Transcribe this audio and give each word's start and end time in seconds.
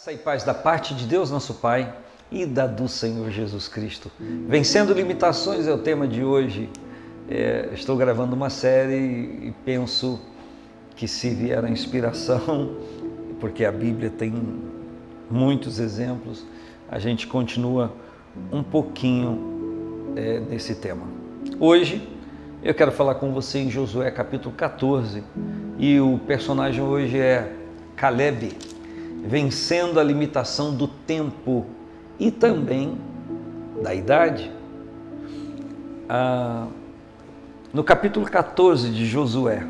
Graça 0.00 0.12
e 0.14 0.16
paz 0.16 0.44
da 0.44 0.54
parte 0.54 0.94
de 0.94 1.04
Deus, 1.04 1.30
nosso 1.30 1.52
Pai, 1.52 1.94
e 2.32 2.46
da 2.46 2.66
do 2.66 2.88
Senhor 2.88 3.30
Jesus 3.30 3.68
Cristo. 3.68 4.10
Vencendo 4.48 4.94
limitações 4.94 5.66
é 5.66 5.74
o 5.74 5.76
tema 5.76 6.08
de 6.08 6.24
hoje. 6.24 6.70
É, 7.28 7.68
estou 7.74 7.98
gravando 7.98 8.34
uma 8.34 8.48
série 8.48 8.94
e 8.96 9.54
penso 9.62 10.18
que 10.96 11.06
se 11.06 11.28
vier 11.28 11.62
a 11.62 11.68
inspiração, 11.68 12.76
porque 13.40 13.62
a 13.62 13.70
Bíblia 13.70 14.08
tem 14.08 14.32
muitos 15.30 15.78
exemplos, 15.78 16.46
a 16.90 16.98
gente 16.98 17.26
continua 17.26 17.92
um 18.50 18.62
pouquinho 18.62 20.14
é, 20.16 20.40
nesse 20.40 20.76
tema. 20.76 21.06
Hoje 21.58 22.08
eu 22.62 22.72
quero 22.72 22.90
falar 22.90 23.16
com 23.16 23.34
você 23.34 23.58
em 23.58 23.70
Josué 23.70 24.10
capítulo 24.10 24.54
14 24.54 25.22
e 25.78 26.00
o 26.00 26.18
personagem 26.20 26.82
hoje 26.82 27.18
é 27.18 27.54
Caleb 27.96 28.69
vencendo 29.22 30.00
a 30.00 30.02
limitação 30.02 30.74
do 30.74 30.88
tempo 30.88 31.66
e 32.18 32.30
também 32.30 32.98
da 33.82 33.94
idade. 33.94 34.50
Ah, 36.08 36.66
no 37.72 37.84
capítulo 37.84 38.26
14 38.26 38.90
de 38.90 39.06
Josué, 39.06 39.64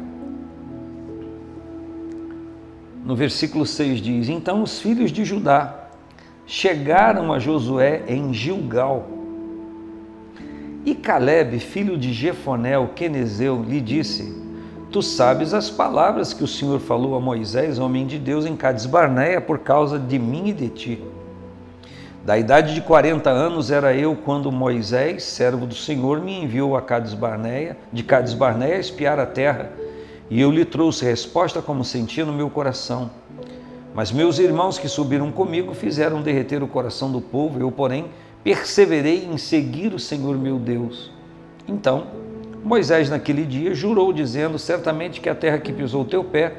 no 3.04 3.14
versículo 3.14 3.66
6 3.66 4.00
diz: 4.00 4.28
Então 4.28 4.62
os 4.62 4.80
filhos 4.80 5.12
de 5.12 5.24
Judá 5.24 5.88
chegaram 6.46 7.32
a 7.32 7.38
Josué 7.38 8.04
em 8.08 8.32
Gilgal. 8.32 9.08
E 10.84 10.94
Caleb, 10.94 11.58
filho 11.58 11.98
de 11.98 12.12
Jefoné, 12.12 12.78
o 12.78 12.88
quenezeu, 12.88 13.62
lhe 13.62 13.80
disse: 13.80 14.39
Tu 14.90 15.02
sabes 15.02 15.54
as 15.54 15.70
palavras 15.70 16.32
que 16.32 16.42
o 16.42 16.48
Senhor 16.48 16.80
falou 16.80 17.14
a 17.14 17.20
Moisés, 17.20 17.78
homem 17.78 18.04
de 18.04 18.18
Deus, 18.18 18.44
em 18.44 18.56
Cades 18.56 18.86
Barneia, 18.86 19.40
por 19.40 19.60
causa 19.60 20.00
de 20.00 20.18
mim 20.18 20.48
e 20.48 20.52
de 20.52 20.68
ti. 20.68 21.04
Da 22.26 22.36
idade 22.36 22.74
de 22.74 22.80
40 22.80 23.30
anos 23.30 23.70
era 23.70 23.94
eu 23.94 24.16
quando 24.16 24.50
Moisés, 24.50 25.22
servo 25.22 25.64
do 25.64 25.76
Senhor, 25.76 26.20
me 26.20 26.42
enviou 26.42 26.76
a 26.76 26.82
Cades 26.82 27.14
Barneia, 27.14 27.78
de 27.92 28.02
Cades 28.02 28.34
Barneia 28.34 28.74
a 28.74 28.80
espiar 28.80 29.20
a 29.20 29.26
terra, 29.26 29.70
e 30.28 30.40
eu 30.40 30.50
lhe 30.50 30.64
trouxe 30.64 31.04
resposta 31.04 31.62
como 31.62 31.84
sentia 31.84 32.24
no 32.24 32.32
meu 32.32 32.50
coração. 32.50 33.12
Mas 33.94 34.10
meus 34.10 34.40
irmãos 34.40 34.76
que 34.76 34.88
subiram 34.88 35.30
comigo 35.30 35.72
fizeram 35.72 36.20
derreter 36.20 36.64
o 36.64 36.68
coração 36.68 37.12
do 37.12 37.20
povo, 37.20 37.60
eu, 37.60 37.70
porém, 37.70 38.06
perseverei 38.42 39.24
em 39.24 39.38
seguir 39.38 39.94
o 39.94 40.00
Senhor 40.00 40.36
meu 40.36 40.58
Deus. 40.58 41.12
Então, 41.68 42.08
Moisés, 42.62 43.08
naquele 43.08 43.44
dia, 43.44 43.74
jurou, 43.74 44.12
dizendo: 44.12 44.58
Certamente 44.58 45.20
que 45.20 45.28
a 45.28 45.34
terra 45.34 45.58
que 45.58 45.72
pisou 45.72 46.02
o 46.02 46.06
teu 46.06 46.22
pé 46.22 46.54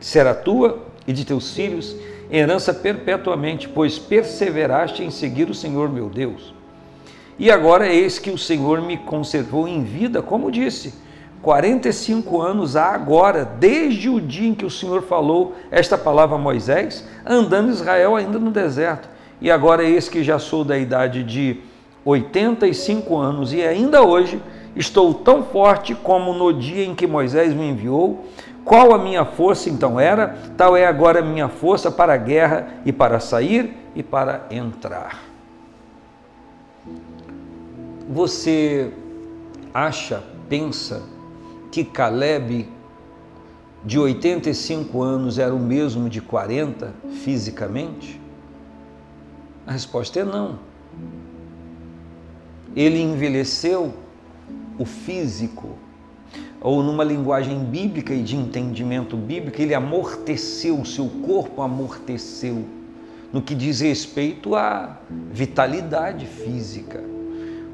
será 0.00 0.34
tua 0.34 0.78
e 1.06 1.12
de 1.12 1.24
teus 1.24 1.52
filhos, 1.54 1.96
herança 2.30 2.74
perpetuamente, 2.74 3.68
pois 3.68 3.98
perseveraste 3.98 5.02
em 5.02 5.10
seguir 5.10 5.48
o 5.48 5.54
Senhor 5.54 5.88
meu 5.88 6.08
Deus. 6.08 6.54
E 7.38 7.50
agora 7.50 7.86
eis 7.86 8.18
que 8.18 8.30
o 8.30 8.38
Senhor 8.38 8.80
me 8.80 8.96
conservou 8.96 9.68
em 9.68 9.84
vida, 9.84 10.22
como 10.22 10.50
disse, 10.50 10.94
45 11.42 12.40
anos 12.40 12.76
há 12.76 12.86
agora, 12.86 13.44
desde 13.44 14.08
o 14.08 14.20
dia 14.20 14.48
em 14.48 14.54
que 14.54 14.64
o 14.64 14.70
Senhor 14.70 15.02
falou 15.02 15.54
esta 15.70 15.98
palavra 15.98 16.36
a 16.36 16.40
Moisés, 16.40 17.06
andando 17.24 17.70
Israel 17.70 18.16
ainda 18.16 18.38
no 18.38 18.50
deserto. 18.50 19.08
E 19.40 19.50
agora 19.50 19.84
eis 19.84 20.08
que 20.08 20.24
já 20.24 20.38
sou 20.38 20.64
da 20.64 20.78
idade 20.78 21.22
de 21.22 21.60
85 22.04 23.16
anos 23.16 23.52
e 23.52 23.62
ainda 23.62 24.02
hoje 24.02 24.40
Estou 24.76 25.14
tão 25.14 25.42
forte 25.42 25.94
como 25.94 26.34
no 26.34 26.52
dia 26.52 26.84
em 26.84 26.94
que 26.94 27.06
Moisés 27.06 27.54
me 27.54 27.70
enviou. 27.70 28.26
Qual 28.62 28.92
a 28.92 28.98
minha 28.98 29.24
força 29.24 29.70
então 29.70 29.98
era, 29.98 30.36
tal 30.56 30.76
é 30.76 30.86
agora 30.86 31.20
a 31.20 31.22
minha 31.22 31.48
força 31.48 31.90
para 31.90 32.12
a 32.12 32.16
guerra 32.18 32.68
e 32.84 32.92
para 32.92 33.18
sair 33.18 33.74
e 33.94 34.02
para 34.02 34.46
entrar. 34.50 35.22
Você 38.08 38.92
acha, 39.72 40.22
pensa 40.48 41.02
que 41.72 41.84
Caleb 41.84 42.68
de 43.84 43.98
85 43.98 45.02
anos 45.02 45.38
era 45.38 45.54
o 45.54 45.58
mesmo 45.58 46.08
de 46.08 46.20
40 46.20 46.92
fisicamente? 47.22 48.20
A 49.66 49.72
resposta 49.72 50.20
é 50.20 50.24
não. 50.24 50.58
Ele 52.74 53.00
envelheceu 53.00 53.94
o 54.78 54.84
físico, 54.84 55.70
ou 56.60 56.82
numa 56.82 57.04
linguagem 57.04 57.58
bíblica 57.64 58.12
e 58.12 58.22
de 58.22 58.36
entendimento 58.36 59.16
bíblico, 59.16 59.60
ele 59.60 59.74
amorteceu, 59.74 60.80
o 60.80 60.86
seu 60.86 61.08
corpo 61.24 61.62
amorteceu, 61.62 62.64
no 63.32 63.42
que 63.42 63.54
diz 63.54 63.80
respeito 63.80 64.54
à 64.54 64.98
vitalidade 65.30 66.26
física. 66.26 67.02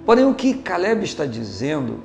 Porém, 0.05 0.25
o 0.25 0.35
que 0.35 0.55
Caleb 0.55 1.05
está 1.05 1.25
dizendo, 1.25 2.01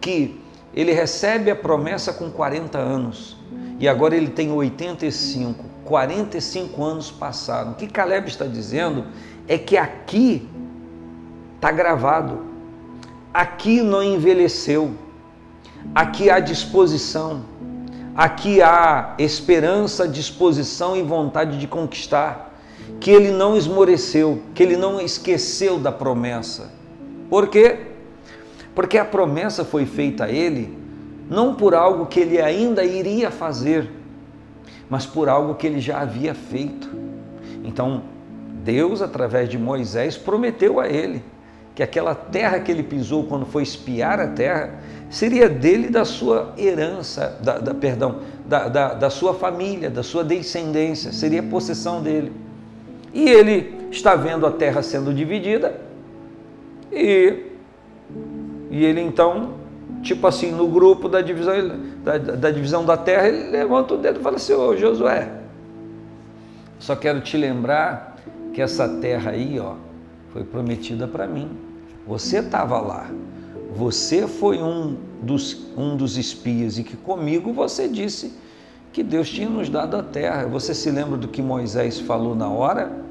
que 0.00 0.40
ele 0.72 0.92
recebe 0.92 1.50
a 1.50 1.56
promessa 1.56 2.12
com 2.12 2.30
40 2.30 2.78
anos 2.78 3.36
e 3.80 3.88
agora 3.88 4.16
ele 4.16 4.28
tem 4.28 4.52
85, 4.52 5.64
45 5.84 6.84
anos 6.84 7.10
passaram. 7.10 7.72
O 7.72 7.74
que 7.74 7.86
Caleb 7.86 8.28
está 8.28 8.46
dizendo 8.46 9.06
é 9.48 9.58
que 9.58 9.76
aqui 9.76 10.48
está 11.56 11.72
gravado 11.72 12.55
aqui 13.36 13.82
não 13.82 14.02
envelheceu, 14.02 14.92
aqui 15.94 16.30
há 16.30 16.40
disposição, 16.40 17.44
aqui 18.14 18.62
há 18.62 19.14
esperança, 19.18 20.08
disposição 20.08 20.96
e 20.96 21.02
vontade 21.02 21.58
de 21.58 21.66
conquistar, 21.68 22.58
que 22.98 23.10
ele 23.10 23.30
não 23.30 23.54
esmoreceu, 23.54 24.40
que 24.54 24.62
ele 24.62 24.74
não 24.74 24.98
esqueceu 24.98 25.78
da 25.78 25.92
promessa. 25.92 26.72
Por 27.28 27.48
quê? 27.48 27.88
Porque 28.74 28.96
a 28.96 29.04
promessa 29.04 29.66
foi 29.66 29.84
feita 29.84 30.24
a 30.24 30.30
ele 30.30 30.74
não 31.28 31.54
por 31.54 31.74
algo 31.74 32.06
que 32.06 32.20
ele 32.20 32.40
ainda 32.40 32.84
iria 32.84 33.30
fazer, 33.30 33.90
mas 34.88 35.04
por 35.04 35.28
algo 35.28 35.56
que 35.56 35.66
ele 35.66 35.80
já 35.80 36.00
havia 36.00 36.34
feito. 36.34 36.88
Então, 37.62 38.02
Deus, 38.64 39.02
através 39.02 39.46
de 39.46 39.58
Moisés, 39.58 40.16
prometeu 40.16 40.80
a 40.80 40.88
ele 40.88 41.22
que 41.76 41.82
aquela 41.82 42.14
terra 42.14 42.58
que 42.58 42.72
ele 42.72 42.82
pisou 42.82 43.24
quando 43.24 43.44
foi 43.44 43.62
espiar 43.62 44.18
a 44.18 44.28
terra 44.28 44.80
seria 45.10 45.46
dele 45.46 45.90
da 45.90 46.06
sua 46.06 46.54
herança, 46.56 47.38
da, 47.42 47.58
da 47.58 47.74
perdão, 47.74 48.22
da, 48.46 48.66
da, 48.66 48.94
da 48.94 49.10
sua 49.10 49.34
família, 49.34 49.90
da 49.90 50.02
sua 50.02 50.24
descendência, 50.24 51.12
seria 51.12 51.42
possessão 51.42 52.02
dele. 52.02 52.32
E 53.12 53.28
ele 53.28 53.76
está 53.90 54.16
vendo 54.16 54.46
a 54.46 54.50
terra 54.50 54.82
sendo 54.82 55.12
dividida 55.12 55.78
e, 56.90 57.42
e 58.70 58.82
ele 58.82 59.02
então, 59.02 59.56
tipo 60.02 60.26
assim, 60.26 60.52
no 60.52 60.68
grupo 60.68 61.10
da 61.10 61.20
divisão 61.20 61.54
da, 62.02 62.16
da 62.16 62.50
divisão 62.50 62.86
da 62.86 62.96
terra, 62.96 63.28
ele 63.28 63.50
levanta 63.50 63.92
o 63.92 63.98
dedo 63.98 64.20
e 64.20 64.22
fala 64.22 64.36
assim, 64.36 64.54
ô 64.54 64.74
Josué, 64.74 65.30
só 66.78 66.96
quero 66.96 67.20
te 67.20 67.36
lembrar 67.36 68.16
que 68.54 68.62
essa 68.62 68.88
terra 68.88 69.32
aí, 69.32 69.60
ó, 69.60 69.74
foi 70.32 70.42
prometida 70.42 71.06
para 71.06 71.26
mim. 71.26 71.65
Você 72.06 72.38
estava 72.38 72.80
lá. 72.80 73.10
Você 73.74 74.26
foi 74.26 74.62
um 74.62 74.96
dos, 75.22 75.66
um 75.76 75.96
dos 75.96 76.16
espias 76.16 76.78
e 76.78 76.84
que 76.84 76.96
comigo 76.96 77.52
você 77.52 77.88
disse 77.88 78.32
que 78.92 79.02
Deus 79.02 79.28
tinha 79.28 79.48
nos 79.48 79.68
dado 79.68 79.96
a 79.96 80.02
terra. 80.02 80.46
Você 80.46 80.74
se 80.74 80.90
lembra 80.90 81.18
do 81.18 81.28
que 81.28 81.42
Moisés 81.42 81.98
falou 81.98 82.34
na 82.34 82.48
hora? 82.48 83.04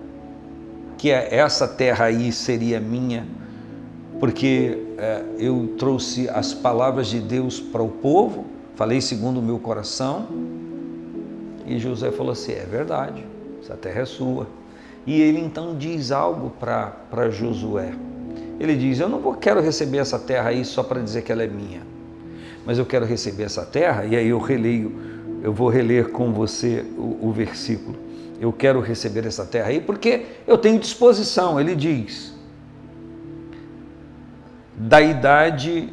Que 0.97 1.11
é, 1.11 1.35
essa 1.35 1.67
terra 1.67 2.05
aí 2.05 2.31
seria 2.31 2.79
minha, 2.79 3.27
porque 4.19 4.81
é, 4.97 5.23
eu 5.37 5.75
trouxe 5.77 6.29
as 6.29 6.53
palavras 6.53 7.07
de 7.07 7.19
Deus 7.19 7.59
para 7.59 7.83
o 7.83 7.89
povo, 7.89 8.45
falei 8.75 9.01
segundo 9.01 9.39
o 9.39 9.43
meu 9.43 9.59
coração. 9.59 10.27
E 11.67 11.77
José 11.77 12.11
falou 12.11 12.31
assim: 12.31 12.53
é 12.53 12.65
verdade, 12.65 13.23
essa 13.61 13.75
terra 13.75 14.01
é 14.01 14.05
sua. 14.05 14.47
E 15.05 15.21
ele 15.21 15.39
então 15.39 15.77
diz 15.77 16.11
algo 16.11 16.49
para 16.49 17.29
Josué. 17.29 17.93
Ele 18.59 18.75
diz: 18.75 18.99
Eu 18.99 19.09
não 19.09 19.33
quero 19.33 19.61
receber 19.61 19.97
essa 19.97 20.19
terra 20.19 20.49
aí 20.49 20.63
só 20.63 20.83
para 20.83 21.01
dizer 21.01 21.23
que 21.23 21.31
ela 21.31 21.43
é 21.43 21.47
minha, 21.47 21.81
mas 22.65 22.77
eu 22.77 22.85
quero 22.85 23.05
receber 23.05 23.43
essa 23.43 23.65
terra, 23.65 24.05
e 24.05 24.15
aí 24.15 24.27
eu 24.27 24.39
releio, 24.39 24.95
eu 25.43 25.53
vou 25.53 25.69
reler 25.69 26.09
com 26.09 26.31
você 26.31 26.85
o, 26.97 27.27
o 27.27 27.31
versículo. 27.31 27.97
Eu 28.39 28.51
quero 28.51 28.81
receber 28.81 29.25
essa 29.25 29.45
terra 29.45 29.69
aí 29.69 29.79
porque 29.79 30.25
eu 30.45 30.57
tenho 30.57 30.79
disposição. 30.79 31.59
Ele 31.59 31.75
diz: 31.75 32.33
Da 34.75 35.01
idade 35.01 35.89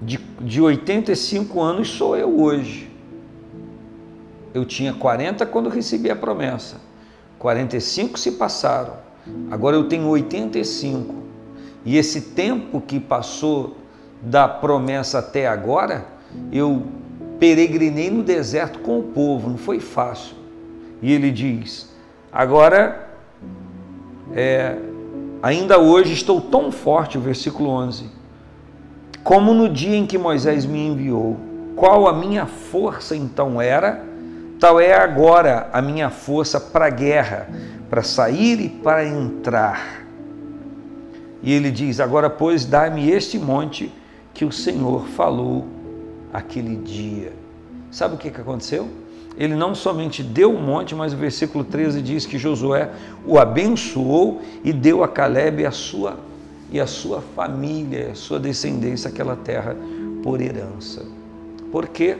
de, 0.00 0.18
de 0.40 0.60
85 0.60 1.60
anos 1.60 1.90
sou 1.90 2.16
eu 2.16 2.40
hoje. 2.40 2.90
Eu 4.52 4.64
tinha 4.64 4.92
40 4.92 5.46
quando 5.46 5.68
recebi 5.68 6.10
a 6.10 6.16
promessa. 6.16 6.76
45 7.38 8.18
se 8.18 8.32
passaram. 8.32 8.94
Agora 9.50 9.76
eu 9.76 9.88
tenho 9.88 10.08
85. 10.08 11.19
E 11.84 11.96
esse 11.96 12.20
tempo 12.20 12.80
que 12.80 13.00
passou 13.00 13.76
da 14.22 14.46
promessa 14.46 15.18
até 15.18 15.46
agora, 15.46 16.04
eu 16.52 16.82
peregrinei 17.38 18.10
no 18.10 18.22
deserto 18.22 18.80
com 18.80 18.98
o 18.98 19.02
povo, 19.02 19.48
não 19.48 19.56
foi 19.56 19.80
fácil. 19.80 20.36
E 21.00 21.12
ele 21.12 21.30
diz: 21.30 21.90
Agora, 22.30 23.08
é, 24.34 24.76
ainda 25.42 25.78
hoje 25.78 26.12
estou 26.12 26.40
tão 26.40 26.70
forte, 26.70 27.16
o 27.16 27.20
versículo 27.20 27.70
11, 27.70 28.10
como 29.24 29.54
no 29.54 29.68
dia 29.68 29.96
em 29.96 30.06
que 30.06 30.18
Moisés 30.18 30.66
me 30.66 30.86
enviou. 30.86 31.36
Qual 31.74 32.06
a 32.06 32.12
minha 32.12 32.44
força 32.44 33.16
então 33.16 33.60
era, 33.60 34.04
tal 34.58 34.78
é 34.78 34.92
agora 34.92 35.70
a 35.72 35.80
minha 35.80 36.10
força 36.10 36.60
para 36.60 36.86
a 36.86 36.90
guerra, 36.90 37.48
para 37.88 38.02
sair 38.02 38.60
e 38.60 38.68
para 38.68 39.06
entrar. 39.06 40.04
E 41.42 41.52
ele 41.52 41.70
diz: 41.70 42.00
Agora, 42.00 42.28
pois, 42.28 42.64
dá-me 42.64 43.10
este 43.10 43.38
monte 43.38 43.92
que 44.34 44.44
o 44.44 44.52
Senhor 44.52 45.06
falou 45.08 45.66
aquele 46.32 46.76
dia. 46.76 47.32
Sabe 47.90 48.14
o 48.14 48.18
que, 48.18 48.30
que 48.30 48.40
aconteceu? 48.40 48.88
Ele 49.36 49.54
não 49.54 49.74
somente 49.74 50.22
deu 50.22 50.54
o 50.54 50.60
monte, 50.60 50.94
mas 50.94 51.12
o 51.12 51.16
versículo 51.16 51.64
13 51.64 52.02
diz 52.02 52.26
que 52.26 52.38
Josué 52.38 52.90
o 53.24 53.38
abençoou 53.38 54.42
e 54.62 54.72
deu 54.72 55.02
a 55.02 55.08
Caleb 55.08 55.64
a 55.64 55.70
sua 55.70 56.18
e 56.70 56.78
a 56.78 56.86
sua 56.86 57.20
família, 57.20 58.10
a 58.12 58.14
sua 58.14 58.38
descendência 58.38 59.08
aquela 59.08 59.34
terra 59.34 59.76
por 60.22 60.40
herança. 60.40 61.04
Por 61.72 61.88
quê? 61.88 62.16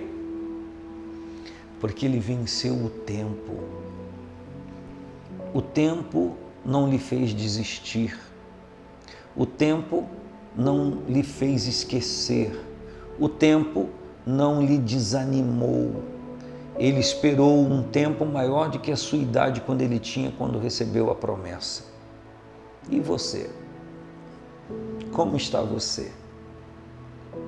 Porque 1.81 2.07
ele 2.07 2.19
venceu 2.19 2.75
o 2.75 2.91
tempo. 2.91 3.61
O 5.53 5.61
tempo 5.61 6.35
não 6.65 6.89
lhe 6.89 6.99
fez 6.99 7.33
desistir. 7.33 8.19
O 9.37 9.47
tempo 9.47 10.05
não 10.57 11.03
lhe 11.09 11.23
fez 11.23 11.67
esquecer. 11.67 12.59
O 13.19 13.29
tempo 13.29 13.89
não 14.27 14.65
lhe 14.65 14.79
desanimou. 14.79 16.03
Ele 16.77 16.99
esperou 16.99 17.61
um 17.61 17.83
tempo 17.83 18.25
maior 18.25 18.71
do 18.71 18.79
que 18.79 18.91
a 18.91 18.97
sua 18.97 19.19
idade 19.19 19.61
quando 19.61 19.83
ele 19.83 19.99
tinha 19.99 20.33
quando 20.37 20.59
recebeu 20.59 21.11
a 21.11 21.15
promessa. 21.15 21.85
E 22.89 22.99
você? 22.99 23.51
Como 25.13 25.37
está 25.37 25.61
você? 25.61 26.11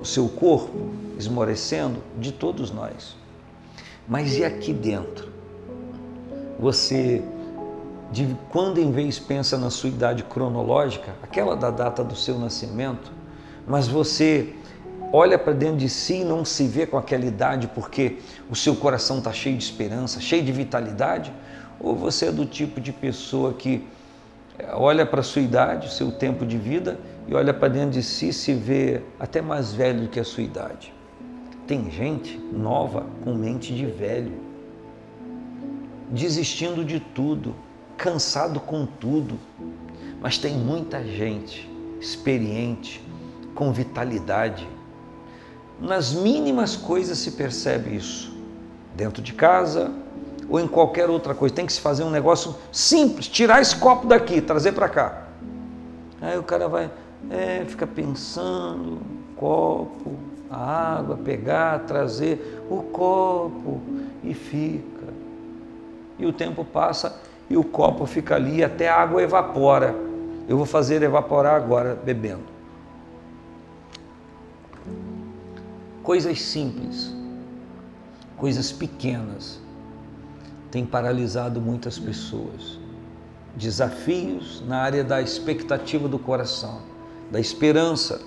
O 0.01 0.05
seu 0.05 0.29
corpo 0.29 0.91
esmorecendo 1.17 1.99
de 2.19 2.31
todos 2.31 2.71
nós. 2.71 3.15
Mas 4.07 4.37
e 4.37 4.43
aqui 4.43 4.73
dentro? 4.73 5.31
Você 6.59 7.23
de 8.13 8.37
quando 8.51 8.77
em 8.77 8.91
vez 8.91 9.17
pensa 9.17 9.57
na 9.57 9.71
sua 9.71 9.89
idade 9.89 10.23
cronológica, 10.23 11.15
aquela 11.23 11.55
da 11.55 11.71
data 11.71 12.03
do 12.03 12.15
seu 12.15 12.37
nascimento, 12.37 13.11
mas 13.67 13.87
você 13.87 14.53
olha 15.11 15.37
para 15.39 15.51
dentro 15.51 15.77
de 15.77 15.89
si 15.89 16.21
e 16.21 16.23
não 16.23 16.45
se 16.45 16.67
vê 16.67 16.85
com 16.85 16.95
aquela 16.95 17.25
idade 17.25 17.67
porque 17.73 18.19
o 18.51 18.55
seu 18.55 18.75
coração 18.75 19.17
está 19.17 19.33
cheio 19.33 19.57
de 19.57 19.63
esperança, 19.63 20.21
cheio 20.21 20.43
de 20.43 20.51
vitalidade? 20.51 21.33
Ou 21.79 21.95
você 21.95 22.27
é 22.27 22.31
do 22.31 22.45
tipo 22.45 22.79
de 22.79 22.91
pessoa 22.91 23.53
que 23.53 23.83
eh, 24.59 24.69
olha 24.75 25.07
para 25.07 25.21
a 25.21 25.23
sua 25.23 25.41
idade, 25.41 25.87
o 25.87 25.89
seu 25.89 26.11
tempo 26.11 26.45
de 26.45 26.57
vida 26.57 26.99
e 27.27 27.33
olha 27.33 27.51
para 27.51 27.67
dentro 27.67 27.91
de 27.91 28.03
si 28.03 28.29
e 28.29 28.33
se 28.33 28.53
vê 28.53 29.01
até 29.19 29.41
mais 29.41 29.73
velho 29.73 30.01
do 30.01 30.07
que 30.07 30.19
a 30.19 30.23
sua 30.23 30.43
idade? 30.43 30.93
Tem 31.65 31.89
gente 31.89 32.37
nova 32.37 33.07
com 33.23 33.33
mente 33.33 33.73
de 33.73 33.87
velho, 33.87 34.33
desistindo 36.11 36.85
de 36.85 36.99
tudo, 36.99 37.55
cansado 37.97 38.59
com 38.59 38.85
tudo, 38.85 39.39
mas 40.21 40.37
tem 40.37 40.55
muita 40.55 41.03
gente 41.03 41.69
experiente, 41.99 43.03
com 43.55 43.71
vitalidade, 43.71 44.67
nas 45.79 46.13
mínimas 46.13 46.75
coisas 46.75 47.17
se 47.17 47.31
percebe 47.31 47.95
isso. 47.95 48.33
Dentro 48.95 49.21
de 49.21 49.33
casa 49.33 49.91
ou 50.49 50.59
em 50.59 50.67
qualquer 50.67 51.09
outra 51.09 51.33
coisa. 51.33 51.53
Tem 51.53 51.65
que 51.65 51.73
se 51.73 51.81
fazer 51.81 52.03
um 52.03 52.09
negócio 52.09 52.55
simples, 52.71 53.27
tirar 53.27 53.61
esse 53.61 53.75
copo 53.75 54.07
daqui, 54.07 54.41
trazer 54.41 54.71
para 54.73 54.87
cá. 54.87 55.23
Aí 56.21 56.37
o 56.37 56.43
cara 56.43 56.67
vai, 56.67 56.91
é, 57.29 57.65
fica 57.67 57.87
pensando, 57.87 59.01
copo, 59.35 60.15
a 60.49 60.97
água, 60.97 61.17
pegar, 61.17 61.79
trazer 61.79 62.63
o 62.69 62.83
copo 62.83 63.81
e 64.23 64.33
fica. 64.33 65.07
E 66.19 66.25
o 66.25 66.31
tempo 66.31 66.63
passa 66.63 67.19
e 67.49 67.57
o 67.57 67.63
copo 67.63 68.05
fica 68.05 68.35
ali 68.35 68.63
até 68.63 68.89
a 68.89 68.95
água 68.95 69.21
evapora. 69.21 69.95
Eu 70.47 70.57
vou 70.57 70.65
fazer 70.65 71.01
evaporar 71.01 71.55
agora 71.55 71.95
bebendo. 71.95 72.53
Coisas 76.01 76.41
simples, 76.41 77.15
coisas 78.35 78.71
pequenas, 78.71 79.61
têm 80.69 80.85
paralisado 80.85 81.61
muitas 81.61 81.97
pessoas. 81.97 82.79
Desafios 83.55 84.61
na 84.67 84.79
área 84.79 85.03
da 85.03 85.21
expectativa 85.21 86.07
do 86.07 86.17
coração, 86.17 86.81
da 87.31 87.39
esperança, 87.39 88.19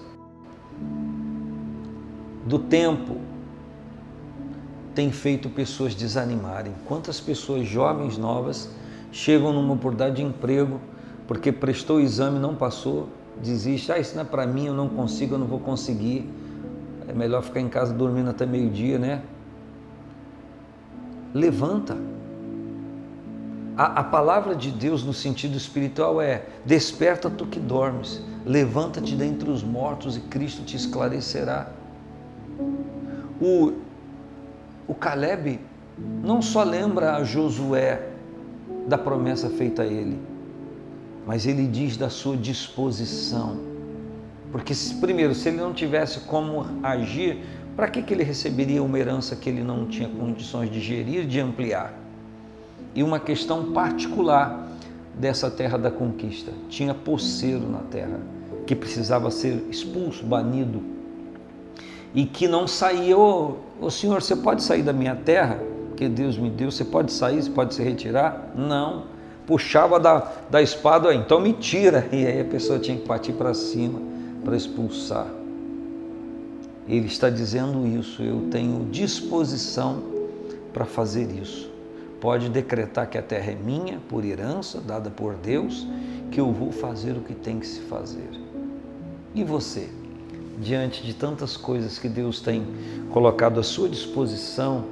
do 2.46 2.58
tempo, 2.60 3.20
tem 4.94 5.10
feito 5.10 5.50
pessoas 5.50 5.94
desanimarem. 5.94 6.72
Quantas 6.86 7.20
pessoas 7.20 7.66
jovens, 7.66 8.16
novas, 8.16 8.70
chegam 9.16 9.50
numa 9.50 9.72
oportunidade 9.72 10.16
de 10.16 10.22
emprego 10.22 10.78
porque 11.26 11.50
prestou 11.50 11.96
o 11.96 12.00
exame, 12.00 12.38
não 12.38 12.54
passou, 12.54 13.08
desiste. 13.42 13.90
Ah, 13.90 13.98
isso 13.98 14.14
não 14.14 14.22
é 14.22 14.24
para 14.24 14.46
mim, 14.46 14.66
eu 14.66 14.74
não 14.74 14.88
consigo, 14.88 15.34
eu 15.34 15.38
não 15.38 15.46
vou 15.46 15.58
conseguir 15.58 16.30
é 17.08 17.12
melhor 17.12 17.42
ficar 17.42 17.60
em 17.60 17.68
casa 17.68 17.94
dormindo 17.94 18.30
até 18.30 18.44
meio-dia, 18.44 18.98
né? 18.98 19.22
Levanta. 21.32 21.96
A, 23.76 24.00
a, 24.00 24.04
palavra 24.04 24.56
de 24.56 24.70
Deus 24.70 25.04
no 25.04 25.12
sentido 25.12 25.56
espiritual 25.56 26.20
é: 26.20 26.46
desperta 26.64 27.30
tu 27.30 27.46
que 27.46 27.60
dormes, 27.60 28.22
levanta-te 28.44 29.14
dentre 29.14 29.48
os 29.48 29.62
mortos 29.62 30.16
e 30.16 30.20
Cristo 30.20 30.64
te 30.64 30.76
esclarecerá. 30.76 31.68
O, 33.40 33.72
o 34.88 34.94
Caleb 34.94 35.60
não 36.24 36.42
só 36.42 36.64
lembra 36.64 37.16
a 37.16 37.24
Josué 37.24 38.15
da 38.86 38.96
promessa 38.96 39.50
feita 39.50 39.82
a 39.82 39.86
ele, 39.86 40.18
mas 41.26 41.46
ele 41.46 41.66
diz 41.66 41.96
da 41.96 42.08
sua 42.08 42.36
disposição 42.36 43.76
porque, 44.56 44.72
primeiro, 45.00 45.34
se 45.34 45.48
ele 45.48 45.58
não 45.58 45.72
tivesse 45.72 46.20
como 46.20 46.64
agir, 46.82 47.44
para 47.76 47.88
que, 47.88 48.02
que 48.02 48.14
ele 48.14 48.22
receberia 48.22 48.82
uma 48.82 48.98
herança 48.98 49.36
que 49.36 49.50
ele 49.50 49.62
não 49.62 49.86
tinha 49.86 50.08
condições 50.08 50.70
de 50.70 50.80
gerir, 50.80 51.26
de 51.26 51.40
ampliar? 51.40 51.92
E 52.94 53.02
uma 53.02 53.20
questão 53.20 53.72
particular 53.72 54.68
dessa 55.14 55.50
terra 55.50 55.76
da 55.76 55.90
conquista: 55.90 56.52
tinha 56.68 56.94
poceiro 56.94 57.68
na 57.68 57.80
terra, 57.80 58.20
que 58.66 58.74
precisava 58.74 59.30
ser 59.30 59.62
expulso, 59.70 60.24
banido, 60.24 60.82
e 62.14 62.24
que 62.24 62.48
não 62.48 62.66
saía. 62.66 63.18
Ô, 63.18 63.56
oh, 63.78 63.90
senhor, 63.90 64.22
você 64.22 64.36
pode 64.36 64.62
sair 64.62 64.82
da 64.82 64.92
minha 64.92 65.16
terra? 65.16 65.60
Que 65.96 66.08
Deus 66.08 66.36
me 66.36 66.50
deu, 66.50 66.70
você 66.70 66.84
pode 66.84 67.12
sair, 67.12 67.42
você 67.42 67.50
pode 67.50 67.74
se 67.74 67.82
retirar? 67.82 68.52
Não. 68.54 69.04
Puxava 69.46 69.98
da, 69.98 70.32
da 70.50 70.60
espada, 70.60 71.14
então 71.14 71.40
me 71.40 71.52
tira. 71.52 72.08
E 72.12 72.26
aí 72.26 72.40
a 72.40 72.44
pessoa 72.44 72.78
tinha 72.78 72.96
que 72.96 73.06
partir 73.06 73.32
para 73.32 73.54
cima 73.54 74.00
para 74.44 74.56
expulsar. 74.56 75.26
Ele 76.88 77.06
está 77.06 77.28
dizendo 77.28 77.84
isso, 77.84 78.22
eu 78.22 78.48
tenho 78.48 78.86
disposição 78.90 80.02
para 80.72 80.84
fazer 80.84 81.28
isso. 81.32 81.68
Pode 82.20 82.48
decretar 82.48 83.10
que 83.10 83.18
a 83.18 83.22
terra 83.22 83.50
é 83.50 83.54
minha, 83.56 83.98
por 84.08 84.24
herança, 84.24 84.80
dada 84.80 85.10
por 85.10 85.34
Deus, 85.34 85.86
que 86.30 86.40
eu 86.40 86.52
vou 86.52 86.70
fazer 86.70 87.12
o 87.12 87.20
que 87.20 87.34
tem 87.34 87.58
que 87.58 87.66
se 87.66 87.80
fazer. 87.80 88.30
E 89.34 89.42
você, 89.42 89.88
diante 90.60 91.02
de 91.02 91.12
tantas 91.12 91.56
coisas 91.56 91.98
que 91.98 92.08
Deus 92.08 92.40
tem 92.40 92.64
colocado 93.10 93.58
à 93.58 93.62
sua 93.62 93.88
disposição, 93.88 94.84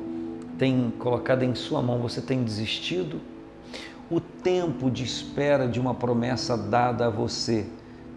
tem 0.58 0.92
colocado 0.98 1.42
em 1.42 1.54
sua 1.54 1.82
mão, 1.82 1.98
você 1.98 2.20
tem 2.20 2.42
desistido? 2.42 3.20
O 4.10 4.20
tempo 4.20 4.90
de 4.90 5.02
espera 5.02 5.66
de 5.66 5.80
uma 5.80 5.94
promessa 5.94 6.56
dada 6.56 7.06
a 7.06 7.10
você 7.10 7.66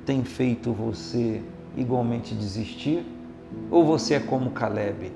tem 0.06 0.24
feito 0.24 0.72
você 0.72 1.41
igualmente 1.75 2.34
desistir? 2.34 3.06
Ou 3.72 3.86
você 3.86 4.15
é 4.15 4.20
como 4.20 4.51
Caleb, 4.51 5.12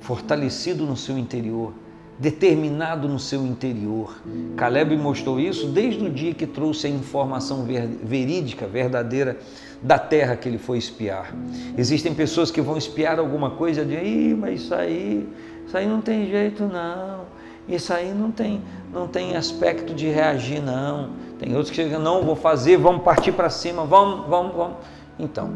fortalecido 0.00 0.86
no 0.86 0.96
seu 0.96 1.18
interior, 1.18 1.74
determinado 2.18 3.06
no 3.06 3.18
seu 3.18 3.46
interior? 3.46 4.22
Caleb 4.56 4.96
mostrou 4.96 5.38
isso 5.38 5.68
desde 5.68 6.04
o 6.04 6.10
dia 6.10 6.32
que 6.32 6.46
trouxe 6.46 6.86
a 6.86 6.90
informação 6.90 7.66
verídica, 8.02 8.66
verdadeira 8.66 9.38
da 9.82 9.98
terra 9.98 10.36
que 10.36 10.48
ele 10.48 10.58
foi 10.58 10.78
espiar. 10.78 11.34
Existem 11.76 12.14
pessoas 12.14 12.50
que 12.50 12.60
vão 12.60 12.78
espiar 12.78 13.18
alguma 13.18 13.50
coisa 13.50 13.82
e 13.82 13.84
dizem, 13.84 14.34
mas 14.34 14.62
isso 14.62 14.74
aí, 14.74 15.28
isso 15.66 15.76
aí 15.76 15.86
não 15.86 16.00
tem 16.00 16.30
jeito 16.30 16.64
não. 16.64 17.42
Isso 17.68 17.92
aí 17.92 18.12
não 18.12 18.30
tem, 18.30 18.60
não 18.92 19.06
tem 19.06 19.36
aspecto 19.36 19.94
de 19.94 20.08
reagir, 20.08 20.60
não. 20.60 21.10
Tem 21.38 21.54
outros 21.54 21.70
que 21.70 21.76
chegam, 21.76 22.00
não, 22.00 22.22
vou 22.22 22.34
fazer, 22.34 22.76
vamos 22.76 23.02
partir 23.02 23.32
para 23.32 23.48
cima, 23.48 23.84
vamos, 23.84 24.26
vamos, 24.28 24.54
vamos. 24.54 24.76
Então, 25.18 25.50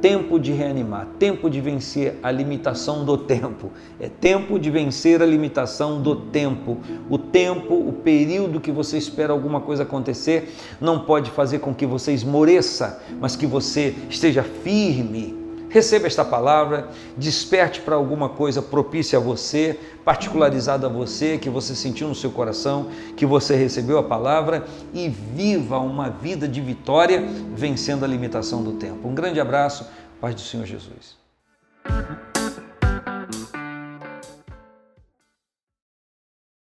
tempo 0.00 0.38
de 0.38 0.52
reanimar, 0.52 1.06
tempo 1.18 1.48
de 1.48 1.60
vencer 1.60 2.18
a 2.22 2.30
limitação 2.30 3.04
do 3.04 3.16
tempo. 3.16 3.72
É 3.98 4.08
tempo 4.08 4.58
de 4.58 4.70
vencer 4.70 5.22
a 5.22 5.26
limitação 5.26 6.02
do 6.02 6.16
tempo. 6.16 6.78
O 7.08 7.16
tempo, 7.16 7.74
o 7.74 7.92
período 7.92 8.60
que 8.60 8.70
você 8.70 8.98
espera 8.98 9.32
alguma 9.32 9.60
coisa 9.60 9.84
acontecer, 9.84 10.54
não 10.80 11.00
pode 11.00 11.30
fazer 11.30 11.60
com 11.60 11.74
que 11.74 11.86
você 11.86 12.12
esmoreça, 12.12 13.02
mas 13.18 13.36
que 13.36 13.46
você 13.46 13.94
esteja 14.10 14.42
firme. 14.42 15.45
Receba 15.76 16.06
esta 16.06 16.24
palavra, 16.24 16.88
desperte 17.18 17.82
para 17.82 17.96
alguma 17.96 18.30
coisa 18.30 18.62
propícia 18.62 19.18
a 19.18 19.20
você, 19.20 19.78
particularizada 20.06 20.86
a 20.86 20.88
você, 20.88 21.36
que 21.36 21.50
você 21.50 21.74
sentiu 21.74 22.08
no 22.08 22.14
seu 22.14 22.30
coração, 22.30 22.88
que 23.14 23.26
você 23.26 23.54
recebeu 23.54 23.98
a 23.98 24.02
palavra 24.02 24.64
e 24.94 25.10
viva 25.10 25.78
uma 25.78 26.08
vida 26.08 26.48
de 26.48 26.62
vitória 26.62 27.22
vencendo 27.54 28.06
a 28.06 28.08
limitação 28.08 28.64
do 28.64 28.72
tempo. 28.72 29.06
Um 29.06 29.14
grande 29.14 29.38
abraço, 29.38 29.86
paz 30.18 30.34
do 30.34 30.40
Senhor 30.40 30.64
Jesus. 30.64 31.14